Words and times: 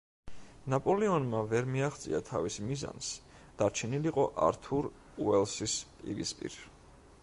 ნაპოლეონმა 0.73 1.41
ვერ 1.51 1.67
მიაღწია 1.75 2.21
თავის 2.31 2.57
მიზანს, 2.71 3.11
დარჩენილიყო 3.63 4.27
ართურ 4.49 4.93
უელსლის 5.27 5.79
პირისპირ. 6.01 6.63